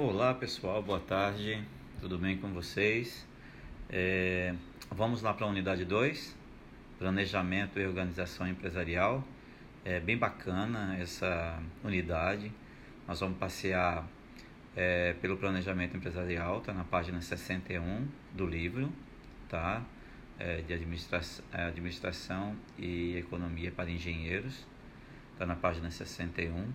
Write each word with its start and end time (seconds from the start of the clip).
Olá 0.00 0.32
pessoal, 0.32 0.80
boa 0.80 1.00
tarde, 1.00 1.60
tudo 1.98 2.18
bem 2.18 2.38
com 2.38 2.52
vocês? 2.52 3.26
É, 3.90 4.54
vamos 4.92 5.22
lá 5.22 5.34
para 5.34 5.44
a 5.44 5.48
unidade 5.48 5.84
2, 5.84 6.36
Planejamento 7.00 7.80
e 7.80 7.84
Organização 7.84 8.46
Empresarial. 8.46 9.24
É 9.84 9.98
bem 9.98 10.16
bacana 10.16 10.96
essa 11.00 11.60
unidade. 11.82 12.52
Nós 13.08 13.18
vamos 13.18 13.38
passear 13.38 14.08
é, 14.76 15.14
pelo 15.14 15.36
planejamento 15.36 15.96
empresarial, 15.96 16.58
está 16.58 16.72
na 16.72 16.84
página 16.84 17.20
61 17.20 18.06
do 18.32 18.46
livro, 18.46 18.92
tá? 19.48 19.82
É, 20.38 20.60
de 20.60 20.74
administração, 20.74 21.44
é, 21.52 21.64
administração 21.64 22.54
e 22.78 23.16
Economia 23.16 23.72
para 23.72 23.90
Engenheiros, 23.90 24.64
está 25.32 25.44
na 25.44 25.56
página 25.56 25.90
61. 25.90 26.72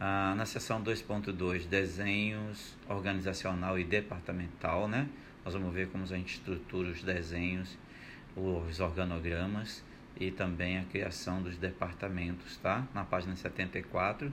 Ah, 0.00 0.32
na 0.36 0.46
seção 0.46 0.80
2.2, 0.80 1.66
desenhos 1.66 2.76
organizacional 2.88 3.76
e 3.76 3.82
departamental, 3.82 4.86
né? 4.86 5.08
Nós 5.44 5.54
vamos 5.54 5.74
ver 5.74 5.88
como 5.88 6.04
a 6.04 6.06
gente 6.06 6.34
estrutura 6.34 6.88
os 6.90 7.02
desenhos, 7.02 7.76
os 8.36 8.78
organogramas 8.78 9.82
e 10.20 10.30
também 10.30 10.78
a 10.78 10.84
criação 10.84 11.42
dos 11.42 11.56
departamentos, 11.56 12.56
tá? 12.58 12.86
Na 12.94 13.04
página 13.04 13.34
74. 13.34 14.32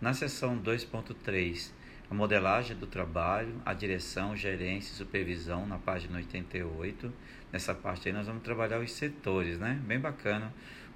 Na 0.00 0.14
seção 0.14 0.56
2.3, 0.56 1.72
a 2.08 2.14
modelagem 2.14 2.76
do 2.76 2.86
trabalho, 2.86 3.60
a 3.66 3.74
direção, 3.74 4.36
gerência 4.36 4.92
e 4.92 4.94
supervisão, 4.94 5.66
na 5.66 5.78
página 5.78 6.18
88. 6.18 7.12
Nessa 7.52 7.74
parte 7.74 8.08
aí 8.08 8.14
nós 8.14 8.28
vamos 8.28 8.44
trabalhar 8.44 8.78
os 8.78 8.92
setores, 8.92 9.58
né? 9.58 9.80
Bem 9.84 9.98
bacana 9.98 10.52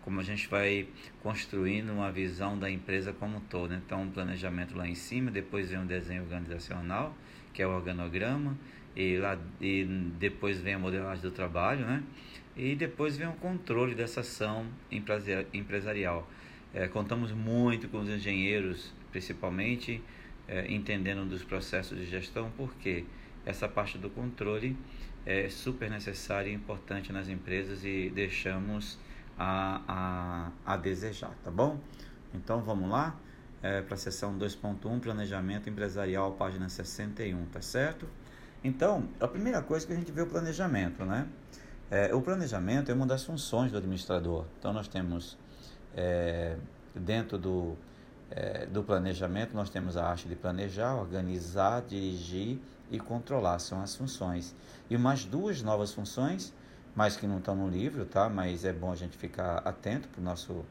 como 0.06 0.20
a 0.20 0.22
gente 0.22 0.46
vai 0.46 0.86
construindo 1.20 1.90
uma 1.90 2.12
visão 2.12 2.56
da 2.56 2.70
empresa 2.70 3.12
como 3.12 3.38
um 3.38 3.40
todo. 3.40 3.74
Então, 3.74 4.02
um 4.02 4.08
planejamento 4.08 4.76
lá 4.76 4.86
em 4.86 4.94
cima, 4.94 5.32
depois 5.32 5.68
vem 5.68 5.80
um 5.80 5.84
desenho 5.84 6.22
organizacional, 6.22 7.12
que 7.52 7.60
é 7.60 7.66
o 7.66 7.70
organograma, 7.70 8.56
e, 8.94 9.16
lá, 9.16 9.36
e 9.60 9.84
depois 10.16 10.60
vem 10.60 10.74
a 10.74 10.78
modelagem 10.78 11.20
do 11.20 11.32
trabalho, 11.32 11.84
né? 11.84 12.04
E 12.56 12.76
depois 12.76 13.16
vem 13.16 13.26
o 13.26 13.32
controle 13.32 13.96
dessa 13.96 14.20
ação 14.20 14.68
empresarial. 15.52 16.30
É, 16.72 16.86
contamos 16.86 17.32
muito 17.32 17.88
com 17.88 17.98
os 17.98 18.08
engenheiros, 18.08 18.94
principalmente, 19.10 20.00
é, 20.46 20.72
entendendo 20.72 21.28
dos 21.28 21.42
processos 21.42 21.98
de 21.98 22.06
gestão, 22.06 22.52
porque 22.56 23.04
essa 23.44 23.68
parte 23.68 23.98
do 23.98 24.08
controle 24.08 24.76
é 25.26 25.48
super 25.48 25.90
necessária 25.90 26.48
e 26.48 26.54
importante 26.54 27.12
nas 27.12 27.28
empresas 27.28 27.84
e 27.84 28.08
deixamos 28.14 29.04
a, 29.38 30.50
a, 30.66 30.74
a 30.74 30.76
desejar, 30.76 31.32
tá 31.44 31.50
bom? 31.50 31.78
Então 32.34 32.60
vamos 32.62 32.90
lá 32.90 33.16
é, 33.62 33.82
para 33.82 33.94
a 33.94 33.98
seção 33.98 34.38
2.1, 34.38 35.00
Planejamento 35.00 35.68
Empresarial, 35.68 36.32
página 36.32 36.68
61, 36.68 37.46
tá 37.46 37.60
certo? 37.60 38.06
Então, 38.62 39.08
a 39.20 39.28
primeira 39.28 39.62
coisa 39.62 39.86
que 39.86 39.92
a 39.92 39.96
gente 39.96 40.10
vê 40.10 40.20
é 40.20 40.24
o 40.24 40.26
planejamento, 40.26 41.04
né? 41.04 41.26
É, 41.90 42.14
o 42.14 42.20
planejamento 42.20 42.90
é 42.90 42.94
uma 42.94 43.06
das 43.06 43.24
funções 43.24 43.70
do 43.70 43.78
administrador. 43.78 44.44
Então, 44.58 44.72
nós 44.72 44.88
temos 44.88 45.38
é, 45.96 46.56
dentro 46.94 47.38
do, 47.38 47.76
é, 48.30 48.66
do 48.66 48.82
planejamento, 48.82 49.54
nós 49.54 49.70
temos 49.70 49.96
a 49.96 50.04
arte 50.04 50.28
de 50.28 50.34
planejar, 50.34 50.96
organizar, 50.96 51.82
dirigir 51.82 52.58
e 52.90 52.98
controlar, 52.98 53.58
são 53.58 53.80
as 53.80 53.94
funções. 53.94 54.54
E 54.90 54.96
mais 54.96 55.24
duas 55.24 55.62
novas 55.62 55.92
funções 55.92 56.52
mas 56.96 57.14
que 57.14 57.26
não 57.26 57.38
estão 57.38 57.54
no 57.54 57.68
livro, 57.68 58.06
tá? 58.06 58.28
Mas 58.30 58.64
é 58.64 58.72
bom 58.72 58.90
a 58.90 58.96
gente 58.96 59.16
ficar 59.18 59.58
atento 59.58 60.08
para 60.08 60.20
o 60.20 60.24
nosso 60.24 60.64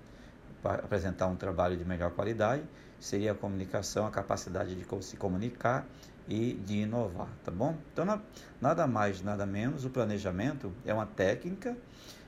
para 0.62 0.84
apresentar 0.84 1.28
um 1.28 1.36
trabalho 1.36 1.78
de 1.78 1.86
melhor 1.86 2.09
qualidade. 2.09 2.64
Seria 3.00 3.34
a 3.34 3.36
comunicação, 3.36 4.08
a 4.08 4.09
capacidade 4.09 4.73
de 4.73 5.03
se 5.03 5.16
comunicar 5.16 5.86
e 6.28 6.53
de 6.66 6.80
inovar, 6.80 7.30
tá 7.44 7.52
bom? 7.52 7.78
Então, 7.94 8.20
nada 8.59 8.88
mais, 8.88 9.22
nada 9.22 9.46
menos, 9.46 9.86
o 9.86 9.92
planejamento 9.92 10.73
é 10.84 10.92
uma 10.92 11.06
técnica 11.06 11.78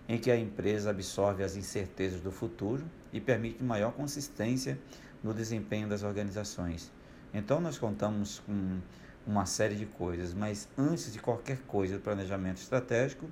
em 0.07 0.19
que 0.19 0.29
a 0.29 0.37
empresa 0.37 0.91
absorve 0.91 1.43
as 1.43 1.55
incertezas 1.55 2.21
do 2.21 2.31
futuro 2.31 2.85
e 3.11 3.19
permite 3.19 3.63
maior 3.63 3.91
consistência 3.93 4.77
no 5.23 5.33
desempenho 5.33 5.89
das 5.89 6.03
organizações. 6.03 6.91
Então, 7.33 7.59
nós 7.59 7.79
contamos 7.79 8.39
com 8.45 8.79
uma 9.25 9.47
série 9.47 9.75
de 9.75 9.87
coisas, 9.87 10.31
mas 10.31 10.67
antes 10.77 11.11
de 11.11 11.17
qualquer 11.17 11.57
coisa, 11.63 11.97
o 11.97 11.99
planejamento 11.99 12.57
estratégico 12.57 13.27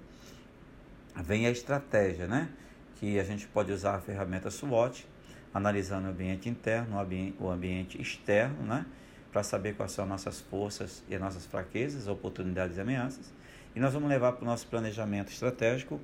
vem 1.24 1.48
a 1.48 1.52
estratégia, 1.52 2.28
né? 2.28 2.50
Que 2.96 3.20
a 3.20 3.24
gente 3.24 3.48
pode 3.48 3.72
usar 3.72 3.96
a 3.96 4.00
ferramenta 4.00 4.50
SWOT, 4.50 5.06
analisando 5.54 6.08
o 6.08 6.12
ambiente 6.12 6.50
interno, 6.50 6.98
o 7.40 7.50
ambiente 7.50 8.02
externo, 8.02 8.64
né? 8.64 8.86
Para 9.32 9.44
saber 9.44 9.76
quais 9.76 9.92
são 9.92 10.04
as 10.06 10.10
nossas 10.10 10.40
forças 10.42 11.04
e 11.10 11.16
as 11.16 11.22
nossas 11.22 11.46
fraquezas, 11.46 12.08
oportunidades 12.08 12.78
e 12.78 12.82
ameaças. 12.82 13.34
E 13.76 13.80
nós 13.80 13.94
vamos 13.94 14.08
levar 14.08 14.34
para 14.34 14.44
o 14.44 14.46
nosso 14.46 14.68
planejamento 14.68 15.32
estratégico 15.32 16.00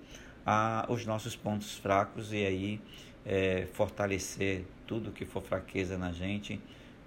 a, 0.46 0.86
os 0.90 1.06
nossos 1.06 1.36
pontos 1.36 1.78
fracos 1.78 2.34
e 2.34 2.46
aí 2.46 2.82
é, 3.26 3.68
fortalecer 3.74 4.66
tudo 4.86 5.12
que 5.12 5.26
for 5.26 5.42
fraqueza 5.42 5.98
na 5.98 6.12
gente, 6.12 6.62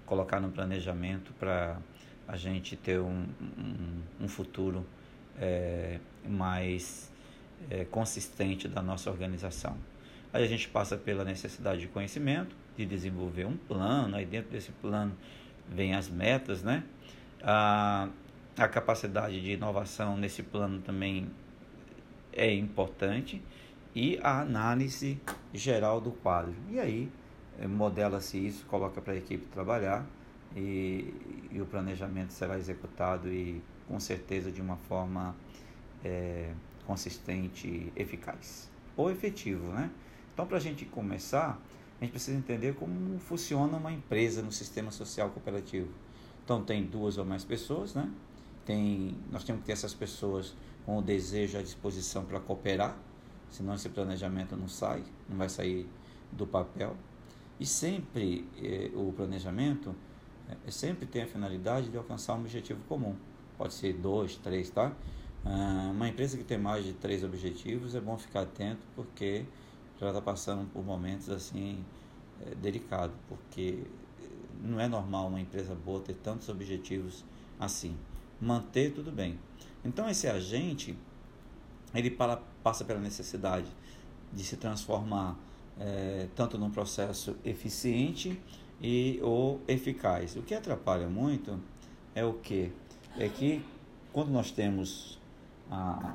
colocar 0.05 0.39
no 0.39 0.49
planejamento 0.49 1.33
para 1.33 1.77
a 2.27 2.35
gente 2.35 2.75
ter 2.75 2.99
um, 2.99 3.25
um, 3.39 4.01
um 4.21 4.27
futuro 4.27 4.85
é, 5.37 5.99
mais 6.27 7.11
é, 7.69 7.85
consistente 7.85 8.67
da 8.67 8.81
nossa 8.81 9.09
organização. 9.09 9.77
Aí 10.33 10.43
a 10.43 10.47
gente 10.47 10.67
passa 10.67 10.97
pela 10.97 11.23
necessidade 11.23 11.81
de 11.81 11.87
conhecimento, 11.87 12.55
de 12.77 12.85
desenvolver 12.85 13.45
um 13.45 13.55
plano, 13.55 14.15
aí 14.15 14.25
dentro 14.25 14.51
desse 14.51 14.71
plano 14.73 15.15
vem 15.69 15.95
as 15.95 16.09
metas, 16.09 16.61
né? 16.61 16.83
A, 17.41 18.09
a 18.57 18.67
capacidade 18.67 19.41
de 19.41 19.51
inovação 19.51 20.17
nesse 20.17 20.43
plano 20.43 20.81
também 20.81 21.29
é 22.33 22.53
importante 22.53 23.41
e 23.95 24.19
a 24.21 24.41
análise 24.41 25.19
geral 25.53 26.01
do 26.01 26.11
quadro. 26.11 26.53
E 26.69 26.79
aí 26.79 27.09
é, 27.59 27.67
modela-se 27.67 28.37
isso, 28.37 28.65
coloca 28.65 29.01
para 29.01 29.13
a 29.13 29.15
equipe 29.15 29.45
trabalhar 29.47 30.05
e, 30.55 31.13
e, 31.51 31.61
o 31.61 31.65
planejamento 31.65 32.31
será 32.31 32.57
executado 32.57 33.29
e 33.29 33.61
com 33.87 33.99
certeza 33.99 34.51
de 34.51 34.61
uma 34.61 34.75
forma 34.75 35.35
é, 36.03 36.51
consistente, 36.85 37.91
eficaz 37.95 38.69
ou 38.95 39.11
efetivo, 39.11 39.71
né? 39.71 39.91
Então, 40.33 40.45
para 40.45 40.57
a 40.57 40.59
gente 40.59 40.85
começar, 40.85 41.61
a 41.99 42.03
gente 42.03 42.11
precisa 42.11 42.37
entender 42.37 42.75
como 42.75 43.17
funciona 43.19 43.77
uma 43.77 43.91
empresa 43.91 44.41
no 44.41 44.51
sistema 44.51 44.91
social 44.91 45.29
cooperativo. 45.29 45.89
Então, 46.43 46.63
tem 46.63 46.83
duas 46.83 47.17
ou 47.17 47.25
mais 47.25 47.43
pessoas, 47.43 47.93
né? 47.93 48.11
Tem, 48.65 49.15
nós 49.31 49.43
temos 49.43 49.61
que 49.61 49.67
ter 49.67 49.73
essas 49.73 49.93
pessoas 49.93 50.55
com 50.85 50.97
o 50.97 51.01
desejo 51.01 51.57
à 51.57 51.61
disposição 51.61 52.25
para 52.25 52.39
cooperar, 52.39 52.97
senão 53.49 53.75
esse 53.75 53.89
planejamento 53.89 54.55
não 54.55 54.67
sai, 54.67 55.03
não 55.29 55.37
vai 55.37 55.49
sair 55.49 55.87
do 56.31 56.45
papel. 56.45 56.95
E 57.59 57.65
sempre 57.65 58.47
eh, 58.61 58.91
o 58.93 59.13
planejamento 59.13 59.95
eh, 60.49 60.71
sempre 60.71 61.05
tem 61.05 61.23
a 61.23 61.27
finalidade 61.27 61.89
de 61.89 61.97
alcançar 61.97 62.33
um 62.33 62.41
objetivo 62.41 62.81
comum. 62.87 63.15
Pode 63.57 63.73
ser 63.73 63.93
dois, 63.93 64.35
três, 64.35 64.69
tá? 64.69 64.91
Ah, 65.45 65.91
uma 65.91 66.09
empresa 66.09 66.37
que 66.37 66.43
tem 66.43 66.57
mais 66.57 66.83
de 66.83 66.93
três 66.93 67.23
objetivos 67.23 67.93
é 67.93 68.01
bom 68.01 68.17
ficar 68.17 68.41
atento 68.41 68.81
porque 68.95 69.45
já 70.01 70.07
está 70.07 70.19
passando 70.19 70.67
por 70.71 70.83
momentos 70.83 71.29
assim 71.29 71.85
é, 72.41 72.55
delicados, 72.55 73.15
porque 73.29 73.83
não 74.63 74.79
é 74.79 74.87
normal 74.87 75.27
uma 75.27 75.39
empresa 75.39 75.75
boa 75.75 76.01
ter 76.01 76.15
tantos 76.15 76.49
objetivos 76.49 77.23
assim. 77.59 77.95
Manter 78.41 78.91
tudo 78.93 79.11
bem. 79.11 79.39
Então 79.83 80.09
esse 80.09 80.27
agente 80.27 80.97
ele 81.93 82.09
para, 82.09 82.37
passa 82.63 82.83
pela 82.83 82.99
necessidade 82.99 83.67
de 84.33 84.43
se 84.43 84.57
transformar 84.57 85.37
é, 85.79 86.27
tanto 86.35 86.57
num 86.57 86.71
processo 86.71 87.35
eficiente 87.45 88.41
e 88.81 89.19
ou 89.21 89.61
eficaz. 89.67 90.35
O 90.35 90.41
que 90.41 90.55
atrapalha 90.55 91.07
muito 91.07 91.59
é 92.15 92.25
o 92.25 92.33
que 92.33 92.71
é 93.17 93.29
que 93.29 93.63
quando 94.11 94.29
nós 94.29 94.51
temos 94.51 95.19
a, 95.71 96.13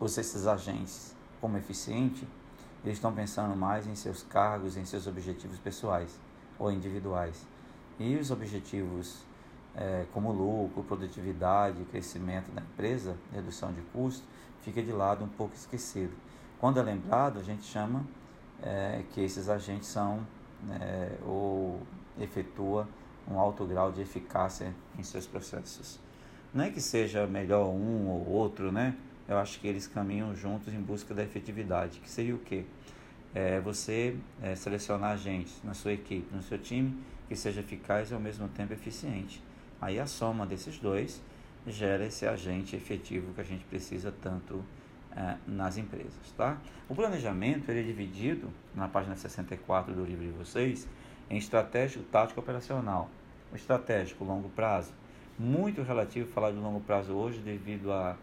os, 0.00 0.16
esses 0.16 0.46
agentes 0.46 1.14
como 1.40 1.56
eficiente, 1.56 2.26
eles 2.84 2.98
estão 2.98 3.12
pensando 3.12 3.56
mais 3.56 3.86
em 3.86 3.94
seus 3.94 4.22
cargos, 4.22 4.76
em 4.76 4.84
seus 4.84 5.06
objetivos 5.06 5.58
pessoais 5.58 6.18
ou 6.58 6.70
individuais. 6.70 7.46
E 7.98 8.16
os 8.16 8.30
objetivos 8.30 9.24
é, 9.74 10.06
como 10.12 10.32
lucro, 10.32 10.82
produtividade, 10.82 11.84
crescimento 11.86 12.50
da 12.52 12.62
empresa, 12.62 13.16
redução 13.32 13.72
de 13.72 13.80
custo, 13.92 14.24
fica 14.62 14.82
de 14.82 14.92
lado 14.92 15.24
um 15.24 15.28
pouco 15.28 15.54
esquecido. 15.54 16.12
Quando 16.60 16.78
é 16.78 16.82
lembrado, 16.82 17.38
a 17.38 17.42
gente 17.42 17.64
chama 17.64 18.04
é, 18.62 19.04
que 19.12 19.20
esses 19.20 19.48
agentes 19.48 19.88
são 19.88 20.26
é, 20.80 21.16
ou 21.24 21.80
efetua 22.18 22.88
um 23.30 23.38
alto 23.38 23.64
grau 23.64 23.92
de 23.92 24.00
eficácia 24.00 24.74
em 24.98 25.02
seus 25.02 25.26
processos. 25.26 26.00
Não 26.52 26.64
é 26.64 26.70
que 26.70 26.80
seja 26.80 27.26
melhor 27.26 27.66
um 27.68 28.08
ou 28.08 28.26
outro, 28.26 28.72
né? 28.72 28.94
Eu 29.28 29.36
acho 29.36 29.60
que 29.60 29.68
eles 29.68 29.86
caminham 29.86 30.34
juntos 30.34 30.72
em 30.72 30.80
busca 30.80 31.12
da 31.12 31.22
efetividade, 31.22 32.00
que 32.00 32.08
seria 32.08 32.34
o 32.34 32.38
quê? 32.38 32.64
É 33.34 33.60
você 33.60 34.16
é, 34.42 34.54
selecionar 34.56 35.12
agentes 35.12 35.60
na 35.62 35.74
sua 35.74 35.92
equipe, 35.92 36.34
no 36.34 36.42
seu 36.42 36.58
time, 36.58 36.96
que 37.28 37.36
seja 37.36 37.60
eficaz 37.60 38.10
e 38.10 38.14
ao 38.14 38.20
mesmo 38.20 38.48
tempo 38.48 38.72
eficiente. 38.72 39.42
Aí 39.78 40.00
a 40.00 40.06
soma 40.06 40.46
desses 40.46 40.78
dois 40.78 41.20
gera 41.66 42.06
esse 42.06 42.26
agente 42.26 42.74
efetivo 42.74 43.34
que 43.34 43.42
a 43.42 43.44
gente 43.44 43.64
precisa 43.66 44.10
tanto 44.22 44.64
é, 45.14 45.36
nas 45.46 45.76
empresas. 45.76 46.32
Tá? 46.34 46.56
O 46.88 46.94
planejamento 46.94 47.70
ele 47.70 47.80
é 47.80 47.82
dividido, 47.82 48.48
na 48.74 48.88
página 48.88 49.14
64 49.14 49.94
do 49.94 50.02
livro 50.02 50.24
de 50.24 50.32
vocês, 50.32 50.88
em 51.28 51.36
estratégico, 51.36 52.02
tático 52.04 52.40
operacional. 52.40 53.10
O 53.52 53.56
estratégico, 53.56 54.24
longo 54.24 54.48
prazo, 54.48 54.92
muito 55.38 55.82
relativo 55.82 56.28
falar 56.30 56.50
de 56.50 56.58
longo 56.58 56.80
prazo 56.80 57.12
hoje 57.12 57.38
devido 57.38 57.92
à 57.92 58.16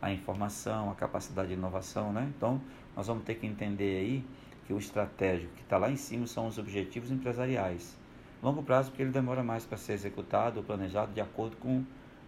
a, 0.00 0.06
a 0.06 0.12
informação, 0.12 0.90
a 0.90 0.94
capacidade 0.94 1.48
de 1.48 1.54
inovação. 1.54 2.12
Né? 2.12 2.30
Então, 2.36 2.60
nós 2.96 3.06
vamos 3.06 3.24
ter 3.24 3.34
que 3.34 3.46
entender 3.46 3.96
aí 3.96 4.24
que 4.66 4.72
o 4.72 4.78
estratégico 4.78 5.52
que 5.56 5.62
está 5.62 5.76
lá 5.76 5.90
em 5.90 5.96
cima 5.96 6.26
são 6.26 6.46
os 6.46 6.58
objetivos 6.58 7.10
empresariais. 7.10 7.96
Longo 8.42 8.62
prazo 8.62 8.90
porque 8.90 9.02
ele 9.02 9.10
demora 9.10 9.42
mais 9.42 9.66
para 9.66 9.76
ser 9.76 9.92
executado 9.94 10.58
ou 10.58 10.64
planejado 10.64 11.12
de 11.12 11.20
acordo 11.20 11.56
com 11.56 11.84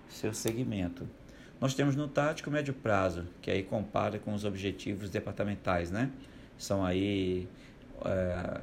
seu 0.08 0.34
segmento. 0.34 1.08
Nós 1.60 1.74
temos 1.74 1.94
no 1.94 2.08
tático 2.08 2.50
médio 2.50 2.74
prazo, 2.74 3.26
que 3.40 3.50
aí 3.50 3.62
compara 3.62 4.18
com 4.18 4.34
os 4.34 4.44
objetivos 4.44 5.08
departamentais, 5.08 5.90
né? 5.90 6.10
São 6.58 6.84
aí 6.84 7.48
é, 8.04 8.60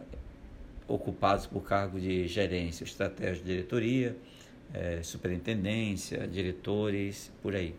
ocupados 0.87 1.47
por 1.47 1.63
cargo 1.63 1.99
de 1.99 2.27
gerência, 2.27 2.83
estratégia 2.83 3.41
de 3.41 3.43
diretoria, 3.43 4.17
é, 4.73 5.01
superintendência, 5.03 6.27
diretores, 6.27 7.31
por 7.41 7.55
aí. 7.55 7.75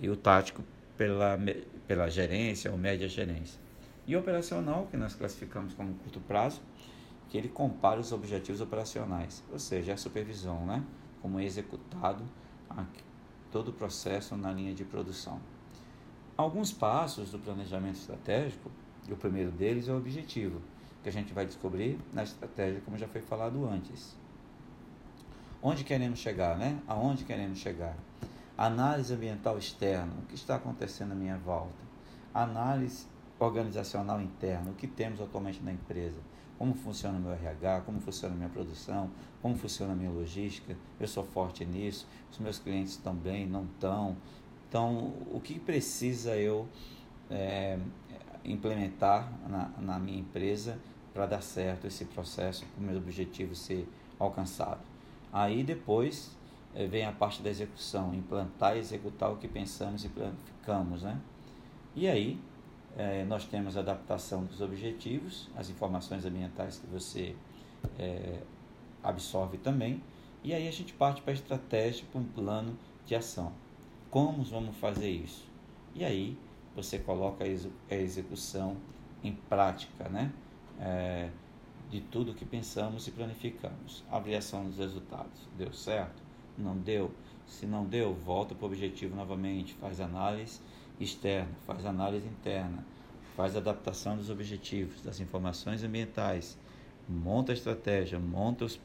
E 0.00 0.08
o 0.08 0.16
tático 0.16 0.62
pela, 0.96 1.38
pela 1.86 2.08
gerência 2.08 2.70
ou 2.70 2.78
média 2.78 3.08
gerência. 3.08 3.60
E 4.06 4.16
operacional, 4.16 4.86
que 4.90 4.96
nós 4.96 5.14
classificamos 5.14 5.74
como 5.74 5.94
curto 5.94 6.20
prazo, 6.20 6.60
que 7.28 7.38
ele 7.38 7.48
compara 7.48 7.98
os 7.98 8.12
objetivos 8.12 8.60
operacionais, 8.60 9.42
ou 9.50 9.58
seja, 9.58 9.94
a 9.94 9.96
supervisão, 9.96 10.66
né? 10.66 10.84
como 11.22 11.40
é 11.40 11.44
executado 11.44 12.22
todo 13.50 13.68
o 13.68 13.72
processo 13.72 14.36
na 14.36 14.52
linha 14.52 14.74
de 14.74 14.84
produção. 14.84 15.40
Alguns 16.36 16.72
passos 16.72 17.30
do 17.30 17.38
planejamento 17.38 17.96
estratégico, 17.96 18.70
e 19.08 19.12
o 19.12 19.16
primeiro 19.16 19.50
deles 19.50 19.88
é 19.88 19.92
o 19.92 19.96
objetivo, 19.96 20.60
que 21.02 21.08
a 21.08 21.12
gente 21.12 21.32
vai 21.32 21.46
descobrir 21.46 21.98
na 22.12 22.24
estratégia, 22.24 22.80
como 22.84 22.98
já 22.98 23.06
foi 23.06 23.20
falado 23.20 23.64
antes. 23.66 24.16
Onde 25.66 25.82
queremos 25.82 26.18
chegar, 26.18 26.58
né? 26.58 26.78
Aonde 26.86 27.24
queremos 27.24 27.58
chegar? 27.58 27.96
Análise 28.54 29.14
ambiental 29.14 29.56
externa, 29.56 30.12
o 30.22 30.26
que 30.26 30.34
está 30.34 30.56
acontecendo 30.56 31.12
à 31.12 31.14
minha 31.14 31.38
volta. 31.38 31.72
Análise 32.34 33.06
organizacional 33.38 34.20
interna, 34.20 34.72
o 34.72 34.74
que 34.74 34.86
temos 34.86 35.22
atualmente 35.22 35.62
na 35.62 35.72
empresa 35.72 36.20
como 36.58 36.74
funciona 36.74 37.16
o 37.16 37.20
meu 37.20 37.32
RH, 37.32 37.80
como 37.80 37.98
funciona 37.98 38.34
a 38.34 38.36
minha 38.36 38.50
produção, 38.50 39.10
como 39.40 39.56
funciona 39.56 39.94
a 39.94 39.96
minha 39.96 40.10
logística, 40.10 40.76
eu 41.00 41.08
sou 41.08 41.24
forte 41.24 41.64
nisso, 41.64 42.06
os 42.30 42.38
meus 42.38 42.58
clientes 42.58 42.92
estão 42.92 43.14
bem, 43.14 43.46
não 43.46 43.64
estão. 43.64 44.16
Então, 44.68 45.14
o 45.32 45.40
que 45.42 45.58
precisa 45.58 46.36
eu 46.36 46.68
é, 47.30 47.78
implementar 48.44 49.32
na, 49.48 49.70
na 49.78 49.98
minha 49.98 50.20
empresa 50.20 50.78
para 51.14 51.24
dar 51.24 51.40
certo 51.40 51.86
esse 51.86 52.04
processo, 52.04 52.66
para 52.66 52.82
o 52.82 52.86
meu 52.86 52.98
objetivo 52.98 53.54
ser 53.54 53.88
alcançado? 54.18 54.93
Aí 55.34 55.64
depois 55.64 56.30
é, 56.76 56.86
vem 56.86 57.04
a 57.04 57.10
parte 57.10 57.42
da 57.42 57.50
execução, 57.50 58.14
implantar 58.14 58.76
e 58.76 58.78
executar 58.78 59.32
o 59.32 59.36
que 59.36 59.48
pensamos 59.48 60.04
e 60.04 60.08
planificamos, 60.08 61.02
né? 61.02 61.20
E 61.96 62.06
aí 62.06 62.38
é, 62.96 63.24
nós 63.24 63.44
temos 63.44 63.76
a 63.76 63.80
adaptação 63.80 64.44
dos 64.44 64.60
objetivos, 64.60 65.50
as 65.56 65.68
informações 65.68 66.24
ambientais 66.24 66.78
que 66.78 66.86
você 66.86 67.34
é, 67.98 68.42
absorve 69.02 69.58
também, 69.58 70.00
e 70.44 70.54
aí 70.54 70.68
a 70.68 70.70
gente 70.70 70.92
parte 70.92 71.20
para 71.20 71.32
a 71.32 71.34
estratégia, 71.34 72.06
para 72.12 72.20
um 72.20 72.24
plano 72.24 72.78
de 73.04 73.16
ação. 73.16 73.52
Como 74.10 74.44
vamos 74.44 74.76
fazer 74.76 75.10
isso? 75.10 75.44
E 75.96 76.04
aí 76.04 76.38
você 76.76 76.96
coloca 76.96 77.42
a 77.42 77.94
execução 77.96 78.76
em 79.22 79.32
prática, 79.32 80.08
né? 80.08 80.32
É, 80.78 81.28
de 81.94 82.00
tudo 82.00 82.34
que 82.34 82.44
pensamos 82.44 83.06
e 83.06 83.12
planificamos. 83.12 84.02
Avaliação 84.10 84.64
dos 84.64 84.78
resultados. 84.78 85.48
Deu 85.56 85.72
certo? 85.72 86.20
Não 86.58 86.76
deu? 86.76 87.12
Se 87.46 87.66
não 87.66 87.84
deu, 87.84 88.12
volta 88.12 88.52
para 88.52 88.64
o 88.64 88.66
objetivo 88.66 89.14
novamente, 89.14 89.74
faz 89.74 90.00
análise 90.00 90.60
externa, 90.98 91.52
faz 91.64 91.86
análise 91.86 92.26
interna, 92.26 92.84
faz 93.36 93.56
adaptação 93.56 94.16
dos 94.16 94.28
objetivos, 94.28 95.02
das 95.02 95.20
informações 95.20 95.84
ambientais, 95.84 96.58
monta 97.08 97.52
a 97.52 97.54
estratégia, 97.54 98.18
monta 98.18 98.64
os, 98.64 98.80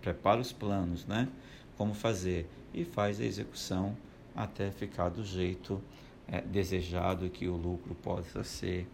prepara 0.00 0.40
os 0.40 0.52
planos, 0.52 1.04
né? 1.04 1.28
Como 1.76 1.92
fazer 1.94 2.48
e 2.72 2.84
faz 2.84 3.20
a 3.20 3.24
execução 3.24 3.96
até 4.36 4.70
ficar 4.70 5.08
do 5.08 5.24
jeito 5.24 5.82
é, 6.28 6.40
desejado 6.40 7.28
que 7.28 7.48
o 7.48 7.56
lucro 7.56 7.92
possa 7.96 8.44
ser 8.44 8.86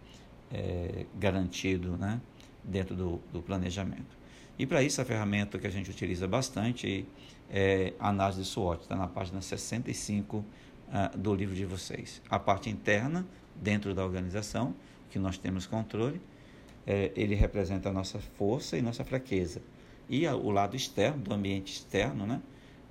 é, 0.51 1.05
garantido, 1.19 1.95
né? 1.95 2.19
Dentro 2.69 2.95
do, 2.95 3.19
do 3.33 3.41
planejamento. 3.41 4.17
E 4.57 4.65
para 4.65 4.83
isso 4.83 5.01
a 5.01 5.05
ferramenta 5.05 5.57
que 5.57 5.65
a 5.65 5.69
gente 5.69 5.89
utiliza 5.89 6.27
bastante 6.27 7.05
é 7.49 7.93
a 7.99 8.09
análise 8.09 8.41
de 8.41 8.47
SWOT, 8.47 8.81
está 8.83 8.95
na 8.95 9.07
página 9.07 9.41
65 9.41 10.37
uh, 10.37 11.17
do 11.17 11.33
livro 11.33 11.55
de 11.55 11.65
vocês. 11.65 12.21
A 12.29 12.37
parte 12.37 12.69
interna, 12.69 13.25
dentro 13.55 13.95
da 13.95 14.05
organização, 14.05 14.75
que 15.09 15.17
nós 15.17 15.37
temos 15.37 15.65
controle, 15.65 16.21
é, 16.85 17.11
ele 17.15 17.35
representa 17.35 17.89
a 17.89 17.93
nossa 17.93 18.19
força 18.19 18.77
e 18.77 18.81
nossa 18.81 19.03
fraqueza. 19.03 19.61
E 20.07 20.25
a, 20.25 20.35
o 20.35 20.49
lado 20.49 20.75
externo, 20.75 21.21
do 21.21 21.33
ambiente 21.33 21.73
externo 21.73 22.25
né, 22.25 22.41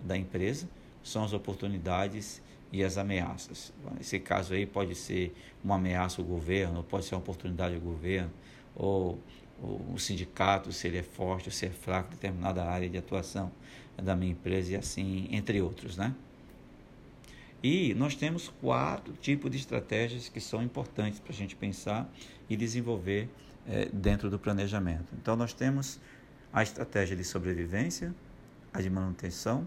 da 0.03 0.17
empresa, 0.17 0.69
são 1.03 1.25
as 1.25 1.33
oportunidades 1.33 2.43
e 2.73 2.85
as 2.85 2.99
ameaças. 2.99 3.73
Nesse 3.97 4.19
caso 4.21 4.55
aí 4.55 4.67
pode 4.67 4.95
ser 4.95 5.35
uma 5.65 5.77
ameaça 5.77 6.21
ao 6.21 6.27
governo, 6.27 6.83
pode 6.83 7.07
ser 7.07 7.15
uma 7.15 7.21
oportunidade 7.21 7.75
ao 7.75 7.81
governo, 7.81 8.31
ou, 8.77 9.19
ou 9.63 9.95
o 9.95 9.99
sindicato, 9.99 10.73
se 10.73 10.87
ele 10.87 10.99
é 10.99 11.03
forte 11.03 11.49
ou 11.49 11.53
se 11.53 11.67
é 11.67 11.71
fraco, 11.71 12.11
determinada 12.11 12.65
área 12.65 12.89
de 12.89 12.97
atuação 12.97 13.51
da 13.97 14.15
minha 14.15 14.33
empresa 14.33 14.73
e 14.73 14.77
assim, 14.77 15.29
entre 15.31 15.61
outros, 15.61 15.97
né? 15.97 16.15
E 17.63 17.93
nós 17.95 18.15
temos 18.15 18.53
quatro 18.61 19.13
tipos 19.15 19.51
de 19.51 19.57
estratégias 19.57 20.29
que 20.29 20.41
são 20.41 20.63
importantes 20.63 21.19
para 21.19 21.33
a 21.33 21.35
gente 21.35 21.57
pensar 21.57 22.09
e 22.49 22.57
desenvolver 22.57 23.29
é, 23.67 23.87
dentro 23.93 24.31
do 24.31 24.39
planejamento. 24.39 25.13
Então, 25.21 25.35
nós 25.35 25.53
temos 25.53 25.99
a 26.53 26.63
estratégia 26.63 27.17
de 27.17 27.25
sobrevivência, 27.25 28.15
a 28.73 28.81
de 28.81 28.89
manutenção, 28.89 29.67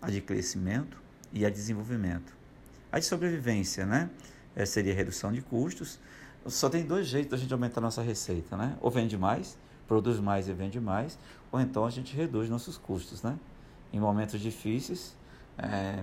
a 0.00 0.10
de 0.10 0.20
crescimento 0.20 0.96
e 1.32 1.44
a 1.44 1.50
de 1.50 1.56
desenvolvimento. 1.56 2.36
A 2.90 3.00
de 3.00 3.04
sobrevivência, 3.04 3.84
né? 3.84 4.08
É, 4.54 4.64
seria 4.64 4.94
redução 4.94 5.32
de 5.32 5.42
custos. 5.42 5.98
Só 6.46 6.68
tem 6.68 6.84
dois 6.84 7.06
jeitos 7.06 7.30
da 7.30 7.36
gente 7.36 7.52
aumentar 7.52 7.80
nossa 7.80 8.02
receita, 8.02 8.56
né? 8.56 8.76
Ou 8.80 8.90
vende 8.90 9.16
mais, 9.16 9.56
produz 9.86 10.18
mais 10.18 10.48
e 10.48 10.52
vende 10.52 10.80
mais, 10.80 11.18
ou 11.50 11.60
então 11.60 11.84
a 11.84 11.90
gente 11.90 12.16
reduz 12.16 12.48
nossos 12.48 12.76
custos, 12.76 13.22
né? 13.22 13.38
Em 13.92 14.00
momentos 14.00 14.40
difíceis, 14.40 15.16
é, 15.58 16.02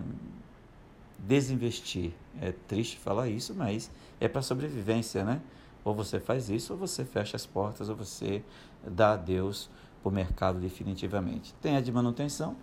desinvestir. 1.17 2.13
É 2.41 2.53
triste 2.67 2.97
falar 2.97 3.27
isso, 3.27 3.53
mas 3.53 3.91
é 4.19 4.27
para 4.27 4.41
sobrevivência, 4.41 5.23
né? 5.23 5.41
Ou 5.83 5.93
você 5.93 6.19
faz 6.19 6.49
isso, 6.49 6.73
ou 6.73 6.79
você 6.79 7.03
fecha 7.03 7.35
as 7.35 7.45
portas, 7.45 7.89
ou 7.89 7.95
você 7.95 8.43
dá 8.85 9.13
adeus 9.13 9.69
para 10.01 10.09
o 10.09 10.11
mercado 10.11 10.59
definitivamente. 10.59 11.53
Tem 11.61 11.75
a 11.75 11.81
de 11.81 11.91
manutenção, 11.91 12.55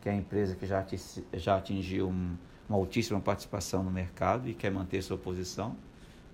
que 0.00 0.08
é 0.08 0.12
a 0.12 0.14
empresa 0.14 0.54
que 0.54 0.66
já, 0.66 0.84
já 1.32 1.56
atingiu 1.56 2.08
um, 2.08 2.36
uma 2.68 2.78
altíssima 2.78 3.20
participação 3.20 3.82
no 3.82 3.90
mercado 3.90 4.48
e 4.48 4.54
quer 4.54 4.70
manter 4.70 5.02
sua 5.02 5.16
posição. 5.16 5.76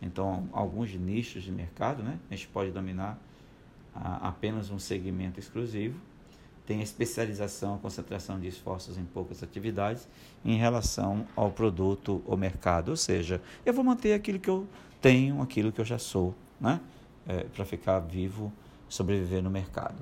Então, 0.03 0.49
alguns 0.53 0.95
nichos 0.95 1.43
de 1.43 1.53
mercado, 1.53 2.03
né? 2.03 2.19
A 2.31 2.35
gente 2.35 2.49
pode 2.49 2.71
dominar 2.71 3.19
a, 3.95 4.29
apenas 4.29 4.71
um 4.71 4.79
segmento 4.79 5.39
exclusivo 5.39 6.01
tem 6.71 6.81
especialização, 6.83 7.79
concentração 7.79 8.39
de 8.39 8.47
esforços 8.47 8.97
em 8.97 9.05
poucas 9.05 9.43
atividades 9.43 10.07
em 10.45 10.57
relação 10.57 11.27
ao 11.35 11.51
produto 11.51 12.23
ou 12.25 12.37
mercado. 12.37 12.91
Ou 12.91 12.97
seja, 12.97 13.43
eu 13.67 13.75
vou 13.75 13.83
manter 13.83 14.13
aquilo 14.13 14.39
que 14.39 14.49
eu 14.49 14.69
tenho, 15.01 15.43
aquilo 15.43 15.73
que 15.73 15.81
eu 15.81 15.85
já 15.85 15.99
sou, 15.99 16.33
né? 16.61 16.81
É, 17.27 17.43
para 17.43 17.65
ficar 17.65 17.99
vivo, 17.99 18.53
sobreviver 18.89 19.43
no 19.43 19.51
mercado. 19.51 20.01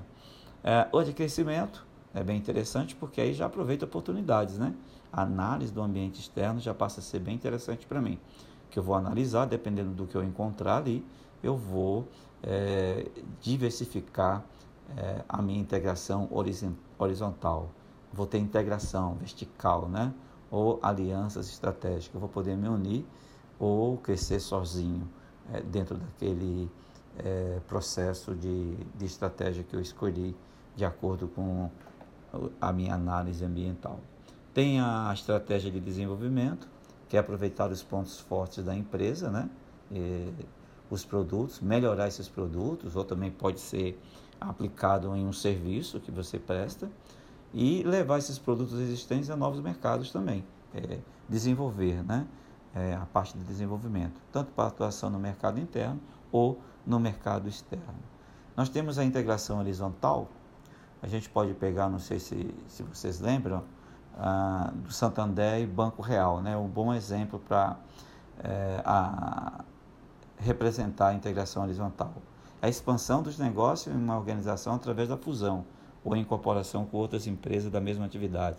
É, 0.62 0.86
o 0.92 1.02
de 1.02 1.14
crescimento 1.14 1.86
é 2.12 2.22
bem 2.22 2.36
interessante 2.36 2.94
porque 2.94 3.18
aí 3.18 3.32
já 3.32 3.46
aproveita 3.46 3.86
oportunidades, 3.86 4.58
né? 4.58 4.74
A 5.10 5.22
análise 5.22 5.72
do 5.72 5.80
ambiente 5.80 6.20
externo 6.20 6.60
já 6.60 6.74
passa 6.74 7.00
a 7.00 7.02
ser 7.02 7.20
bem 7.20 7.34
interessante 7.34 7.86
para 7.86 8.02
mim, 8.02 8.18
que 8.70 8.78
eu 8.78 8.82
vou 8.82 8.94
analisar, 8.94 9.46
dependendo 9.46 9.90
do 9.90 10.06
que 10.06 10.16
eu 10.16 10.22
encontrar 10.22 10.78
ali, 10.78 11.04
eu 11.42 11.56
vou 11.56 12.08
é, 12.42 13.06
diversificar 13.40 14.44
é, 14.96 15.24
a 15.28 15.40
minha 15.42 15.60
integração 15.60 16.28
horizontal. 16.98 17.70
Vou 18.12 18.26
ter 18.26 18.38
integração 18.38 19.14
vertical, 19.14 19.88
né? 19.88 20.12
Ou 20.50 20.78
alianças 20.82 21.48
estratégicas. 21.48 22.14
Eu 22.14 22.20
vou 22.20 22.28
poder 22.28 22.56
me 22.56 22.68
unir 22.68 23.04
ou 23.58 23.98
crescer 23.98 24.40
sozinho 24.40 25.08
é, 25.52 25.60
dentro 25.60 25.96
daquele 25.96 26.70
processo 27.66 28.32
de, 28.32 28.76
de 28.94 29.04
estratégia 29.04 29.64
que 29.64 29.74
eu 29.74 29.80
escolhi 29.80 30.36
de 30.76 30.84
acordo 30.84 31.26
com 31.26 31.68
a 32.60 32.72
minha 32.72 32.94
análise 32.94 33.44
ambiental. 33.44 33.98
Tem 34.54 34.80
a 34.80 35.10
estratégia 35.12 35.68
de 35.68 35.80
desenvolvimento, 35.80 36.68
que 37.08 37.16
é 37.16 37.20
aproveitar 37.20 37.70
os 37.70 37.82
pontos 37.82 38.20
fortes 38.20 38.64
da 38.64 38.74
empresa, 38.74 39.30
né? 39.30 39.48
E 39.90 40.32
os 40.90 41.04
produtos, 41.04 41.60
melhorar 41.60 42.08
esses 42.08 42.28
produtos, 42.28 42.96
ou 42.96 43.04
também 43.04 43.30
pode 43.30 43.60
ser 43.60 44.00
aplicado 44.40 45.14
em 45.16 45.26
um 45.26 45.32
serviço 45.32 46.00
que 46.00 46.10
você 46.10 46.38
presta, 46.38 46.90
e 47.52 47.82
levar 47.82 48.18
esses 48.18 48.38
produtos 48.38 48.78
existentes 48.78 49.30
a 49.30 49.36
novos 49.36 49.60
mercados 49.60 50.10
também. 50.12 50.44
É, 50.74 50.98
desenvolver 51.28 52.02
né? 52.04 52.26
É, 52.74 52.94
a 52.94 53.06
parte 53.06 53.36
de 53.36 53.44
desenvolvimento, 53.44 54.20
tanto 54.30 54.52
para 54.52 54.68
atuação 54.68 55.08
no 55.08 55.18
mercado 55.18 55.58
interno 55.58 55.98
ou 56.30 56.60
no 56.86 57.00
mercado 57.00 57.48
externo. 57.48 57.98
Nós 58.54 58.68
temos 58.68 58.98
a 58.98 59.04
integração 59.04 59.58
horizontal, 59.58 60.28
a 61.00 61.06
gente 61.06 61.28
pode 61.30 61.54
pegar, 61.54 61.88
não 61.88 61.98
sei 61.98 62.18
se, 62.18 62.54
se 62.66 62.82
vocês 62.82 63.20
lembram, 63.20 63.64
do 64.74 64.92
Santander 64.92 65.60
e 65.60 65.66
Banco 65.66 66.02
Real, 66.02 66.40
né? 66.40 66.56
um 66.56 66.66
bom 66.66 66.92
exemplo 66.92 67.38
para 67.38 67.76
é, 68.42 68.82
representar 70.38 71.08
a 71.08 71.14
integração 71.14 71.62
horizontal. 71.62 72.12
A 72.60 72.68
expansão 72.68 73.22
dos 73.22 73.38
negócios 73.38 73.94
em 73.94 73.98
uma 73.98 74.16
organização 74.16 74.74
através 74.74 75.08
da 75.08 75.16
fusão 75.16 75.64
ou 76.04 76.16
incorporação 76.16 76.84
com 76.84 76.96
outras 76.96 77.26
empresas 77.26 77.70
da 77.70 77.80
mesma 77.80 78.04
atividade. 78.04 78.58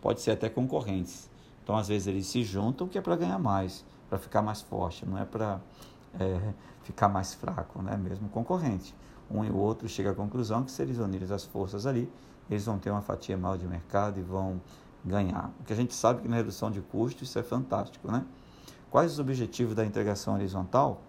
Pode 0.00 0.20
ser 0.20 0.32
até 0.32 0.48
concorrentes. 0.48 1.30
Então, 1.62 1.76
às 1.76 1.88
vezes, 1.88 2.08
eles 2.08 2.26
se 2.26 2.42
juntam 2.42 2.88
que 2.88 2.96
é 2.96 3.00
para 3.00 3.14
ganhar 3.14 3.38
mais, 3.38 3.84
para 4.08 4.18
ficar 4.18 4.42
mais 4.42 4.62
forte, 4.62 5.06
não 5.06 5.18
é 5.18 5.24
para 5.24 5.60
é, 6.18 6.52
ficar 6.82 7.08
mais 7.08 7.34
fraco, 7.34 7.82
né? 7.82 7.96
mesmo 7.96 8.28
concorrente. 8.30 8.94
Um 9.30 9.44
e 9.44 9.50
o 9.50 9.56
outro 9.56 9.88
chega 9.88 10.10
à 10.10 10.14
conclusão 10.14 10.64
que 10.64 10.70
se 10.70 10.82
eles 10.82 10.98
unirem 10.98 11.30
as 11.32 11.44
forças 11.44 11.86
ali, 11.86 12.10
eles 12.50 12.64
vão 12.64 12.78
ter 12.78 12.90
uma 12.90 13.02
fatia 13.02 13.36
maior 13.36 13.56
de 13.56 13.66
mercado 13.66 14.18
e 14.18 14.22
vão 14.22 14.60
ganhar. 15.04 15.50
Porque 15.56 15.72
a 15.72 15.76
gente 15.76 15.94
sabe 15.94 16.22
que 16.22 16.28
na 16.28 16.36
redução 16.36 16.70
de 16.70 16.80
custos 16.80 17.28
isso 17.28 17.38
é 17.38 17.42
fantástico, 17.42 18.10
né? 18.10 18.24
Quais 18.90 19.12
os 19.12 19.18
objetivos 19.18 19.74
da 19.74 19.84
integração 19.84 20.34
horizontal? 20.34 21.00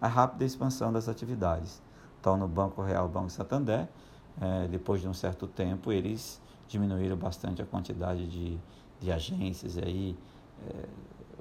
A 0.00 0.06
rápida 0.06 0.44
expansão 0.44 0.92
das 0.92 1.08
atividades. 1.08 1.80
Então, 2.20 2.36
no 2.36 2.46
Banco 2.46 2.82
Real, 2.82 3.08
Banco 3.08 3.30
Santander, 3.30 3.88
é, 4.40 4.68
depois 4.68 5.00
de 5.00 5.08
um 5.08 5.14
certo 5.14 5.46
tempo, 5.46 5.90
eles 5.90 6.40
diminuíram 6.68 7.16
bastante 7.16 7.60
a 7.60 7.66
quantidade 7.66 8.26
de, 8.26 8.58
de 9.00 9.12
agências, 9.12 9.76
aí, 9.78 10.16
é, 10.68 10.88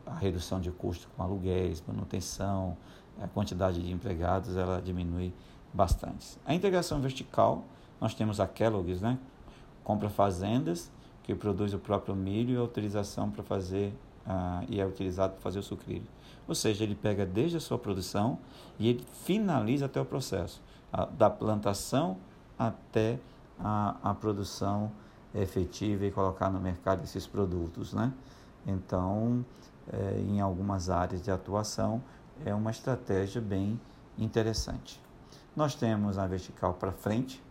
a 0.06 0.16
redução 0.16 0.60
de 0.60 0.72
custos 0.72 1.08
com 1.16 1.24
aluguéis, 1.24 1.84
manutenção, 1.88 2.76
a 3.22 3.28
quantidade 3.28 3.82
de 3.82 3.92
empregados, 3.92 4.56
ela 4.56 4.82
diminui 4.82 5.34
bastante. 5.74 6.38
A 6.46 6.54
integração 6.54 7.00
vertical, 7.00 7.64
nós 8.00 8.14
temos 8.14 8.40
a 8.40 8.48
Kellogg's, 8.48 9.02
né? 9.02 9.20
Compra 9.84 10.10
fazendas, 10.10 10.92
que 11.24 11.36
produz 11.36 11.74
o 11.74 11.80
próprio 11.80 12.16
milho 12.16 12.54
e 12.54 12.58
a 12.58 12.60
autorização 12.60 13.30
para 13.30 13.44
fazer 13.44 13.94
ah, 14.26 14.64
e 14.70 14.80
é 14.80 14.86
utilizado 14.86 15.34
para 15.34 15.42
fazer 15.42 15.60
o 15.60 15.64
sucrilho. 15.64 16.08
Ou 16.48 16.56
seja, 16.56 16.84
ele 16.84 16.96
pega 16.96 17.26
desde 17.26 17.58
a 17.58 17.60
sua 17.60 17.78
produção 17.78 18.38
e 18.80 18.90
ele 18.90 19.06
finaliza 19.24 19.86
até 19.86 20.02
o 20.02 20.06
processo, 20.06 20.62
da 21.18 21.30
plantação 21.30 22.18
até 22.58 23.20
a, 23.60 23.96
a 24.04 24.14
produção 24.14 24.92
efetiva 25.34 26.06
e 26.06 26.12
colocar 26.12 26.50
no 26.50 26.60
mercado 26.60 27.04
esses 27.04 27.26
produtos. 27.26 27.94
Né? 27.94 28.12
Então, 28.68 29.46
é, 29.92 30.20
em 30.20 30.42
algumas 30.42 30.90
áreas 30.90 31.22
de 31.22 31.32
atuação, 31.32 32.02
é 32.46 32.54
uma 32.54 32.72
estratégia 32.72 33.42
bem 33.42 33.80
interessante. 34.18 35.00
Nós 35.56 35.76
temos 35.76 36.18
a 36.18 36.28
vertical 36.28 36.74
para 36.74 36.92
frente, 36.92 37.42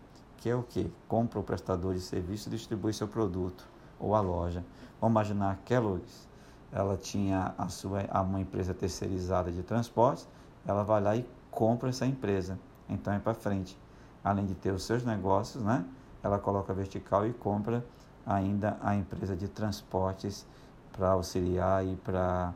que 0.41 0.49
é 0.49 0.55
o 0.57 0.63
que? 0.63 0.93
Compra 1.07 1.39
o 1.39 1.43
prestador 1.43 1.95
de 1.95 2.01
serviço 2.01 2.49
e 2.49 2.53
distribui 2.53 2.93
seu 2.93 3.07
produto, 3.07 3.67
ou 3.99 4.15
a 4.15 4.21
loja. 4.21 4.65
Vamos 5.01 5.13
imaginar 5.13 5.59
Kellogg's 5.65 6.31
ela 6.73 6.97
tinha 6.97 7.53
a 7.59 7.69
sua 7.69 8.03
uma 8.23 8.41
empresa 8.41 8.73
terceirizada 8.73 9.51
de 9.51 9.63
transportes, 9.63 10.29
ela 10.65 10.85
vai 10.85 11.01
lá 11.01 11.17
e 11.17 11.29
compra 11.51 11.89
essa 11.89 12.07
empresa. 12.07 12.59
Então 12.89 13.13
é 13.13 13.19
para 13.19 13.35
frente. 13.35 13.77
Além 14.23 14.47
de 14.47 14.55
ter 14.55 14.73
os 14.73 14.85
seus 14.85 15.05
negócios, 15.05 15.63
né? 15.63 15.85
Ela 16.23 16.39
coloca 16.39 16.73
vertical 16.73 17.27
e 17.27 17.33
compra 17.33 17.85
ainda 18.27 18.77
a 18.83 18.95
empresa 18.95 19.35
de 19.35 19.49
transportes 19.49 20.47
para 20.93 21.11
auxiliar 21.13 21.85
e 21.85 21.97
para 21.97 22.53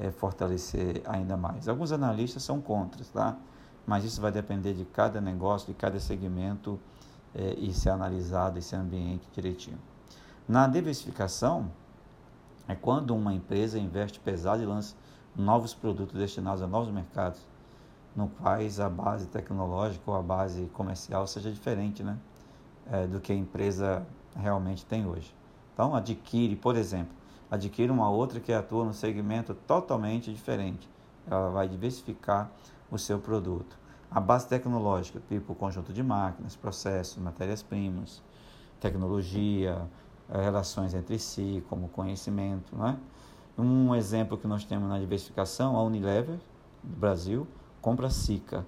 é, 0.00 0.10
fortalecer 0.10 1.02
ainda 1.04 1.36
mais. 1.36 1.68
Alguns 1.68 1.90
analistas 1.90 2.42
são 2.42 2.60
contra, 2.60 3.04
tá? 3.12 3.36
Mas 3.86 4.04
isso 4.04 4.20
vai 4.20 4.30
depender 4.30 4.74
de 4.74 4.84
cada 4.84 5.20
negócio, 5.20 5.66
de 5.66 5.74
cada 5.74 5.98
segmento 5.98 6.78
é, 7.34 7.54
e 7.58 7.72
ser 7.72 7.90
analisado 7.90 8.58
esse 8.58 8.74
ambiente 8.74 9.28
direitinho. 9.32 9.78
Na 10.48 10.66
diversificação, 10.66 11.70
é 12.66 12.74
quando 12.74 13.14
uma 13.14 13.32
empresa 13.32 13.78
investe 13.78 14.20
pesado 14.20 14.62
e 14.62 14.66
lança 14.66 14.94
novos 15.34 15.72
produtos 15.72 16.18
destinados 16.18 16.62
a 16.62 16.66
novos 16.66 16.90
mercados, 16.90 17.40
no 18.14 18.28
quais 18.28 18.80
a 18.80 18.88
base 18.88 19.26
tecnológica 19.26 20.02
ou 20.10 20.16
a 20.16 20.22
base 20.22 20.66
comercial 20.72 21.26
seja 21.26 21.50
diferente 21.50 22.02
né, 22.02 22.18
é, 22.90 23.06
do 23.06 23.20
que 23.20 23.32
a 23.32 23.34
empresa 23.34 24.06
realmente 24.34 24.84
tem 24.84 25.06
hoje. 25.06 25.34
Então, 25.72 25.94
adquire, 25.94 26.56
por 26.56 26.76
exemplo, 26.76 27.14
adquire 27.50 27.90
uma 27.90 28.10
outra 28.10 28.40
que 28.40 28.52
atua 28.52 28.84
no 28.84 28.92
segmento 28.92 29.54
totalmente 29.54 30.32
diferente. 30.32 30.88
Ela 31.30 31.50
vai 31.50 31.68
diversificar 31.68 32.50
o 32.90 32.98
seu 32.98 33.18
produto. 33.18 33.78
A 34.10 34.20
base 34.20 34.48
tecnológica, 34.48 35.20
tipo 35.28 35.54
conjunto 35.54 35.92
de 35.92 36.02
máquinas, 36.02 36.56
processos, 36.56 37.18
matérias-primas, 37.18 38.22
tecnologia, 38.80 39.86
eh, 40.30 40.42
relações 40.42 40.94
entre 40.94 41.18
si, 41.18 41.62
como 41.68 41.88
conhecimento. 41.88 42.74
Não 42.74 42.88
é? 42.88 42.96
Um 43.58 43.94
exemplo 43.94 44.38
que 44.38 44.46
nós 44.46 44.64
temos 44.64 44.88
na 44.88 44.98
diversificação, 44.98 45.76
a 45.76 45.82
Unilever, 45.82 46.38
do 46.82 46.96
Brasil, 46.96 47.46
compra 47.82 48.06
a 48.06 48.10
SICA, 48.10 48.64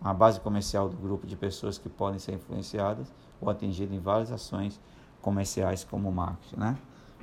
uma 0.00 0.12
base 0.12 0.38
comercial 0.38 0.88
do 0.88 0.96
grupo 0.96 1.26
de 1.26 1.34
pessoas 1.34 1.78
que 1.78 1.88
podem 1.88 2.18
ser 2.18 2.34
influenciadas 2.34 3.12
ou 3.40 3.48
atingidas 3.48 3.96
em 3.96 3.98
várias 3.98 4.30
ações 4.30 4.80
comerciais 5.22 5.82
como 5.82 6.12
marketing. 6.12 6.56
Né? 6.56 6.78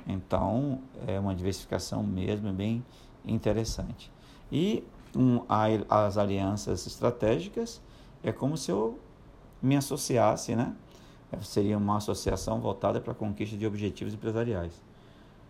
Então, 0.06 0.80
é 1.06 1.18
uma 1.18 1.34
diversificação 1.34 2.02
mesmo 2.02 2.52
bem 2.52 2.84
interessante. 3.24 4.10
E 4.50 4.84
um, 5.16 5.42
as 5.88 6.16
alianças 6.16 6.86
estratégicas 6.86 7.80
é 8.22 8.32
como 8.32 8.56
se 8.56 8.70
eu 8.70 8.98
me 9.60 9.76
associasse, 9.76 10.54
né? 10.56 10.74
seria 11.40 11.78
uma 11.78 11.96
associação 11.96 12.60
voltada 12.60 13.00
para 13.00 13.12
a 13.12 13.14
conquista 13.14 13.56
de 13.56 13.66
objetivos 13.66 14.12
empresariais, 14.12 14.82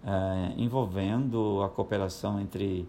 é, 0.04 0.54
envolvendo 0.56 1.62
a 1.62 1.68
cooperação 1.68 2.40
entre 2.40 2.88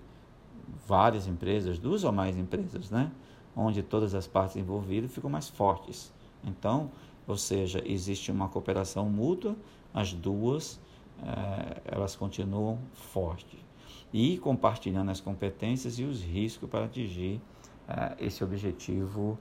várias 0.88 1.28
empresas, 1.28 1.80
duas 1.80 2.04
ou 2.04 2.12
mais 2.12 2.38
empresas, 2.38 2.90
né? 2.92 3.12
onde 3.56 3.82
todas 3.82 4.14
as 4.14 4.28
partes 4.28 4.56
envolvidas 4.56 5.12
ficam 5.12 5.30
mais 5.30 5.50
fortes. 5.50 6.12
Então, 6.44 6.92
ou 7.28 7.38
seja, 7.38 7.82
existe 7.86 8.32
uma 8.32 8.50
cooperação 8.50 9.10
mútua, 9.10 9.56
as 9.94 10.14
duas 10.14 10.80
é, 11.22 11.82
elas 11.86 12.16
continuam 12.16 12.80
fortes 12.94 13.64
e 14.14 14.38
compartilhando 14.38 15.10
as 15.10 15.20
competências 15.20 15.98
e 15.98 16.04
os 16.04 16.22
riscos 16.22 16.70
para 16.70 16.86
atingir 16.86 17.42
é, 17.88 18.16
esse 18.20 18.44
objetivo 18.44 19.38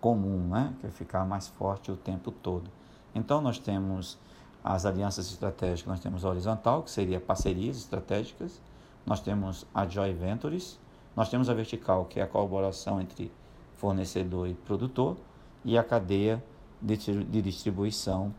comum, 0.00 0.48
né? 0.48 0.74
que 0.80 0.86
é 0.86 0.90
ficar 0.90 1.24
mais 1.24 1.48
forte 1.48 1.90
o 1.90 1.96
tempo 1.96 2.30
todo. 2.30 2.70
Então, 3.14 3.40
nós 3.40 3.58
temos 3.58 4.16
as 4.62 4.86
alianças 4.86 5.28
estratégicas, 5.30 5.90
nós 5.90 6.00
temos 6.00 6.24
a 6.24 6.28
horizontal, 6.28 6.82
que 6.84 6.90
seria 6.90 7.20
parcerias 7.20 7.76
estratégicas, 7.76 8.62
nós 9.04 9.20
temos 9.20 9.66
a 9.74 9.86
joint 9.86 10.16
ventures, 10.16 10.78
nós 11.16 11.28
temos 11.28 11.50
a 11.50 11.54
vertical, 11.54 12.04
que 12.04 12.20
é 12.20 12.22
a 12.22 12.26
colaboração 12.26 13.00
entre 13.00 13.30
fornecedor 13.76 14.48
e 14.48 14.54
produtor, 14.54 15.16
e 15.64 15.76
a 15.76 15.82
cadeia 15.82 16.42
de 16.80 17.42
distribuição 17.42 18.32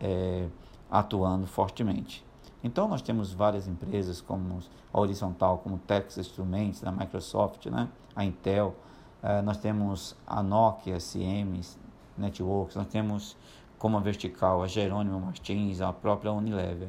é, 0.00 0.48
atuando 0.90 1.46
fortemente. 1.46 2.24
Então, 2.62 2.86
nós 2.86 3.00
temos 3.00 3.32
várias 3.32 3.66
empresas, 3.66 4.20
como 4.20 4.60
a 4.92 5.00
horizontal, 5.00 5.58
como 5.58 5.78
Texas 5.78 6.26
Instruments, 6.26 6.80
da 6.80 6.92
Microsoft, 6.92 7.66
né? 7.66 7.88
a 8.14 8.24
Intel, 8.24 8.74
é, 9.22 9.40
nós 9.42 9.56
temos 9.58 10.16
a 10.26 10.42
Nokia, 10.42 11.00
Siemens 11.00 11.78
Networks, 12.16 12.76
nós 12.76 12.86
temos 12.86 13.36
como 13.78 13.96
a 13.96 14.00
vertical, 14.00 14.62
a 14.62 14.66
Jerônimo 14.66 15.18
Martins, 15.18 15.80
a 15.80 15.92
própria 15.92 16.32
Unilever. 16.32 16.88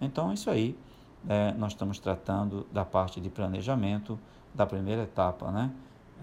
Então, 0.00 0.32
isso 0.32 0.48
aí, 0.50 0.78
é, 1.28 1.52
nós 1.52 1.72
estamos 1.72 1.98
tratando 1.98 2.66
da 2.72 2.84
parte 2.84 3.20
de 3.20 3.28
planejamento 3.28 4.18
da 4.54 4.64
primeira 4.64 5.02
etapa, 5.02 5.50
né? 5.50 5.72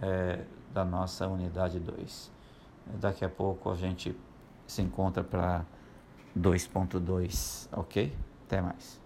É, 0.02 0.46
da 0.74 0.84
nossa 0.84 1.28
unidade 1.28 1.80
2. 1.80 2.32
Daqui 3.00 3.24
a 3.24 3.30
pouco 3.30 3.72
a 3.72 3.76
gente 3.76 4.16
se 4.68 4.82
encontra 4.82 5.24
para 5.24 5.66
2.2, 6.38 7.70
ok? 7.72 8.14
Até 8.46 8.62
mais. 8.62 9.05